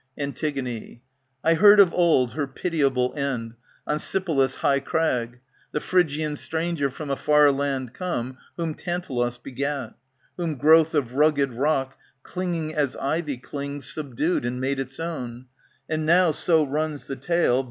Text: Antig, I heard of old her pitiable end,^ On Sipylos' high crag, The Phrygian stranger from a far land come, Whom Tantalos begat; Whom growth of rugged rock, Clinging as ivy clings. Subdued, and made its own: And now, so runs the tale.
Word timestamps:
Antig, 0.17 0.99
I 1.43 1.53
heard 1.53 1.79
of 1.79 1.93
old 1.93 2.33
her 2.33 2.47
pitiable 2.47 3.13
end,^ 3.15 3.53
On 3.85 3.99
Sipylos' 3.99 4.55
high 4.55 4.79
crag, 4.79 5.39
The 5.73 5.79
Phrygian 5.79 6.37
stranger 6.37 6.89
from 6.89 7.11
a 7.11 7.15
far 7.15 7.51
land 7.51 7.93
come, 7.93 8.39
Whom 8.57 8.73
Tantalos 8.73 9.37
begat; 9.37 9.93
Whom 10.37 10.55
growth 10.55 10.95
of 10.95 11.13
rugged 11.13 11.53
rock, 11.53 11.99
Clinging 12.23 12.73
as 12.73 12.95
ivy 12.95 13.37
clings. 13.37 13.93
Subdued, 13.93 14.43
and 14.43 14.59
made 14.59 14.79
its 14.79 14.99
own: 14.99 15.45
And 15.87 16.03
now, 16.07 16.31
so 16.31 16.65
runs 16.65 17.05
the 17.05 17.15
tale. 17.15 17.59